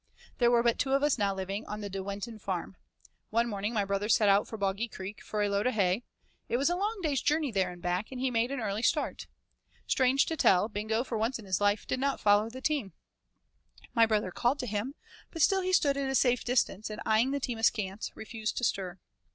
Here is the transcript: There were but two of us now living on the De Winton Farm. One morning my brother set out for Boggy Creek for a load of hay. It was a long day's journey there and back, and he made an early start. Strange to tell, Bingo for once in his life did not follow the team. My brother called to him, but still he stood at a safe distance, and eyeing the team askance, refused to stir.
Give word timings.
There 0.39 0.49
were 0.49 0.63
but 0.63 0.79
two 0.79 0.93
of 0.93 1.03
us 1.03 1.19
now 1.19 1.31
living 1.31 1.63
on 1.67 1.81
the 1.81 1.87
De 1.89 2.01
Winton 2.01 2.39
Farm. 2.39 2.75
One 3.29 3.47
morning 3.47 3.71
my 3.71 3.85
brother 3.85 4.09
set 4.09 4.27
out 4.29 4.47
for 4.47 4.57
Boggy 4.57 4.87
Creek 4.87 5.23
for 5.23 5.43
a 5.43 5.47
load 5.47 5.67
of 5.67 5.75
hay. 5.75 6.01
It 6.49 6.57
was 6.57 6.71
a 6.71 6.75
long 6.75 7.01
day's 7.03 7.21
journey 7.21 7.51
there 7.51 7.69
and 7.71 7.83
back, 7.83 8.07
and 8.11 8.19
he 8.19 8.31
made 8.31 8.49
an 8.51 8.59
early 8.59 8.81
start. 8.81 9.27
Strange 9.85 10.25
to 10.25 10.35
tell, 10.35 10.69
Bingo 10.69 11.03
for 11.03 11.19
once 11.19 11.37
in 11.37 11.45
his 11.45 11.61
life 11.61 11.85
did 11.85 11.99
not 11.99 12.19
follow 12.19 12.49
the 12.49 12.61
team. 12.61 12.93
My 13.93 14.07
brother 14.07 14.31
called 14.31 14.57
to 14.61 14.65
him, 14.65 14.95
but 15.29 15.43
still 15.43 15.61
he 15.61 15.71
stood 15.71 15.95
at 15.95 16.09
a 16.09 16.15
safe 16.15 16.43
distance, 16.43 16.89
and 16.89 16.99
eyeing 17.05 17.29
the 17.29 17.39
team 17.39 17.59
askance, 17.59 18.09
refused 18.15 18.57
to 18.57 18.63
stir. 18.63 18.97